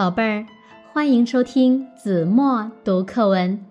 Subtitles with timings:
[0.00, 0.46] 宝贝儿，
[0.94, 3.66] 欢迎收听子墨读课文。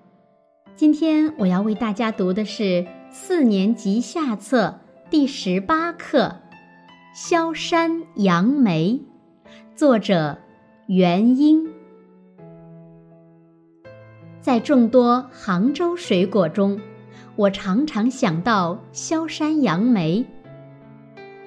[0.76, 6.26] 今天我要为大家读的是四年级下册第十八课
[7.16, 8.92] 《萧山杨梅》，
[9.76, 10.38] 作者
[10.86, 11.68] 元英。
[14.40, 16.80] 在众多杭州水果中，
[17.36, 20.24] 我常常想到萧山杨梅。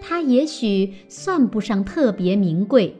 [0.00, 2.96] 它也许算不上特别名贵，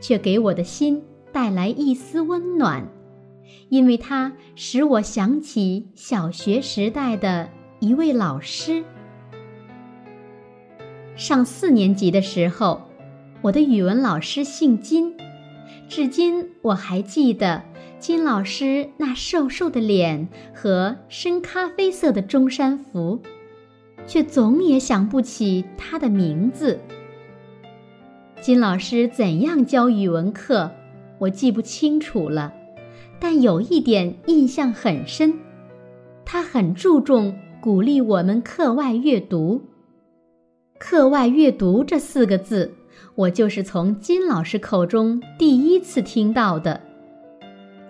[0.00, 1.02] 却给我的心。
[1.36, 2.88] 带来一丝温暖，
[3.68, 8.82] 因为它使我想起小学时代的一位老师。
[11.14, 12.80] 上四年级的时候，
[13.42, 15.14] 我的语文老师姓金，
[15.86, 17.62] 至今我还记得
[17.98, 23.20] 金老师那瘦瘦的脸和深咖啡色的中山服，
[24.06, 26.80] 却总也想不起他的名字。
[28.40, 30.72] 金老师怎样教语文课？
[31.18, 32.52] 我记不清楚了，
[33.18, 35.34] 但有一点印象很深，
[36.24, 39.62] 他很注重鼓励我们课外阅读。
[40.78, 42.70] 课外阅读这四个字，
[43.14, 46.80] 我就是从金老师口中第一次听到的。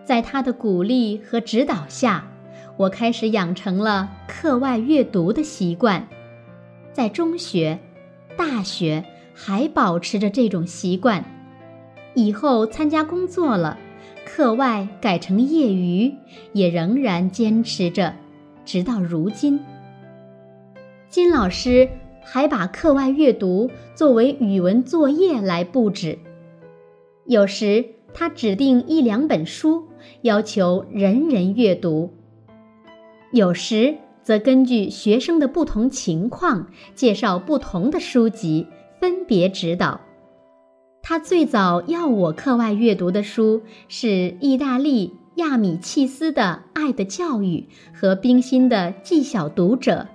[0.04, 2.24] 在他的鼓励和指导下，
[2.76, 6.06] 我开始养成了课外阅读的习惯，
[6.92, 7.76] 在中学、
[8.36, 11.24] 大学还保持着这种习惯。
[12.16, 13.78] 以后参加工作了，
[14.24, 16.10] 课外改成业余，
[16.54, 18.14] 也仍然坚持着，
[18.64, 19.60] 直到如今。
[21.10, 21.86] 金老师
[22.24, 26.18] 还把课外阅读作为语文作业来布置，
[27.26, 29.84] 有时他指定一两本书，
[30.22, 32.08] 要求人人阅读；
[33.30, 38.66] 有时则根据学生的不同情况，介绍不同的书籍，
[38.98, 40.00] 分别指导。
[41.08, 47.64] 他最早要我课外阅读的书是意大利亚米契斯的《爱的教育》
[47.96, 50.08] 和冰心的《记小读者》。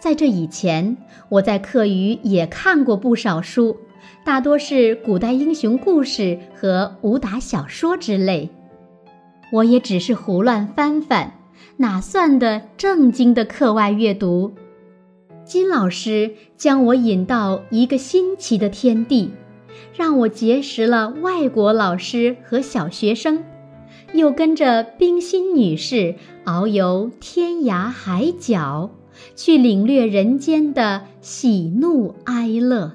[0.00, 0.96] 在这以前，
[1.28, 3.76] 我在课余也看过不少书，
[4.24, 8.50] 大多是古代英雄故事和武打小说之类。
[9.52, 11.34] 我也只是胡乱翻翻，
[11.76, 14.50] 哪算得正经的课外阅读？
[15.44, 19.30] 金老师将我引到一个新奇的天地。
[19.94, 23.44] 让我结识了外国老师和小学生，
[24.12, 28.90] 又跟着冰心女士遨游天涯海角，
[29.34, 32.92] 去领略人间的喜怒哀乐。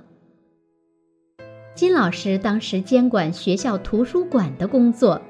[1.76, 5.22] 金老师当时监管学校图书馆的工作，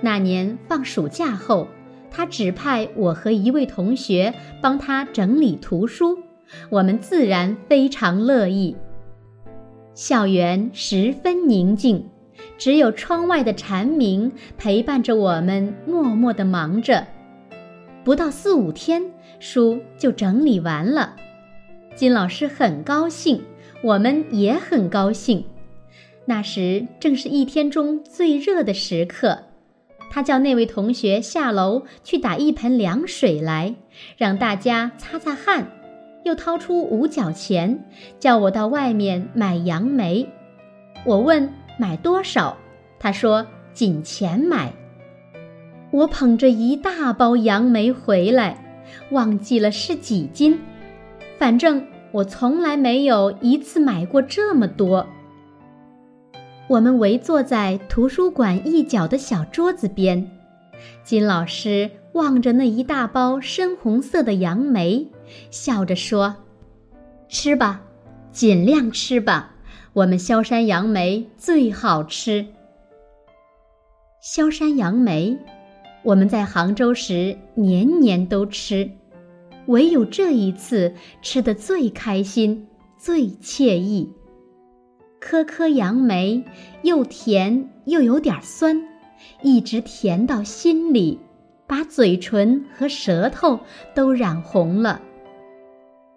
[0.00, 1.66] 那年放暑假后，
[2.10, 6.18] 他指派我和一位同学帮他整理图书，
[6.70, 8.76] 我们自然非常乐意。
[9.98, 12.08] 校园十分宁静，
[12.56, 17.04] 只有窗外的蝉鸣陪伴着我们，默默地忙着。
[18.04, 19.02] 不到四五天，
[19.40, 21.16] 书就整理完了。
[21.96, 23.42] 金老师很高兴，
[23.82, 25.44] 我们也很高兴。
[26.26, 29.46] 那时正是一天中最热的时刻，
[30.12, 33.74] 他叫那位同学下楼去打一盆凉水来，
[34.16, 35.72] 让大家擦擦汗。
[36.28, 37.86] 又掏出五角钱，
[38.20, 40.28] 叫我到外面买杨梅。
[41.06, 42.54] 我问买多少，
[42.98, 44.70] 他说仅钱买。
[45.90, 48.62] 我捧着一大包杨梅回来，
[49.10, 50.60] 忘记了是几斤，
[51.38, 55.06] 反正我从来没有一次买过这么多。
[56.68, 60.30] 我们围坐在图书馆一角的小桌子边，
[61.02, 65.08] 金老师望着那一大包深红色的杨梅。
[65.50, 66.36] 笑着说
[67.28, 67.82] ：“吃吧，
[68.32, 69.54] 尽量吃吧。
[69.92, 72.46] 我们萧山杨梅最好吃。
[74.20, 75.36] 萧山杨梅，
[76.02, 78.90] 我们在杭州时年年都吃，
[79.66, 82.66] 唯有这一次吃得最开心、
[82.98, 84.12] 最惬意。
[85.20, 86.44] 颗颗杨梅
[86.82, 88.80] 又甜又有点酸，
[89.42, 91.18] 一直甜到心里，
[91.66, 93.60] 把嘴唇和舌头
[93.94, 95.00] 都染红了。”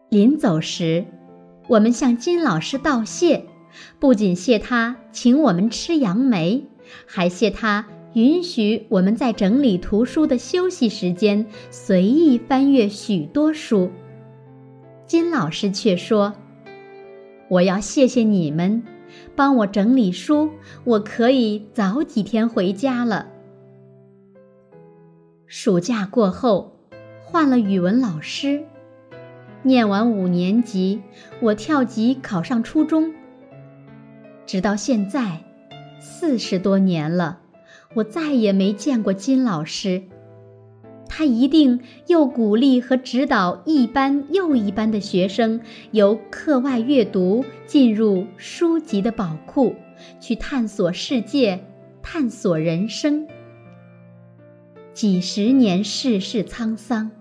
[0.10, 1.06] 临走时，
[1.68, 3.46] 我们向金老师道谢，
[4.00, 6.66] 不仅谢他请我们吃杨梅，
[7.06, 13.90] 还谢他允许我们在整理图书的休息时间随意翻阅许多书。
[15.08, 16.34] 金老师却说
[17.48, 18.84] ：“我要谢谢你们，
[19.36, 20.52] 帮我整理书，
[20.84, 23.28] 我可以早几天回家了。”
[25.48, 26.78] 暑假过后，
[27.24, 28.64] 换了语文老师。
[29.64, 31.02] 念完五年级，
[31.40, 33.14] 我跳级考上初中。
[34.46, 35.44] 直到现在，
[36.00, 37.42] 四十多年了，
[37.94, 40.04] 我再也没见过金老师。
[41.14, 45.60] 他一定又鼓励和指导一班又一班的学生，
[45.92, 49.76] 由课外阅读进入书籍的宝库，
[50.22, 51.62] 去探索世界，
[52.02, 53.28] 探索人生。
[54.94, 57.12] 几十年世事沧桑，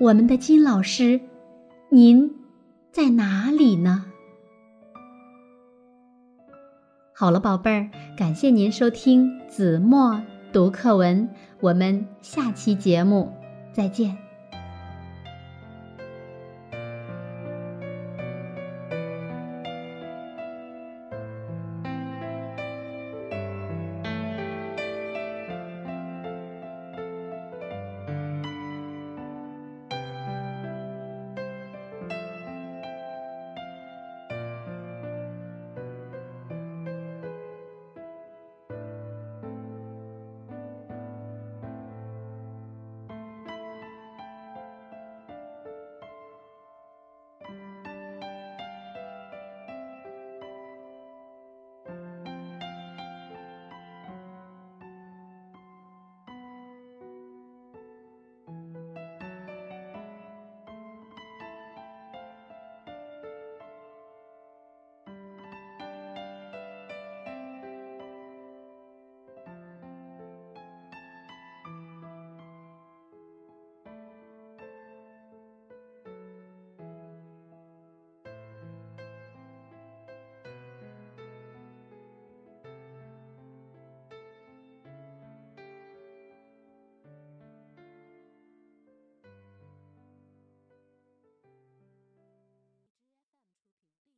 [0.00, 1.20] 我们的金老师，
[1.88, 2.34] 您
[2.90, 4.06] 在哪里呢？
[7.14, 10.20] 好了，宝贝儿，感谢您收听子墨
[10.52, 11.28] 读课文。
[11.60, 13.32] 我们下期节目
[13.72, 14.29] 再见。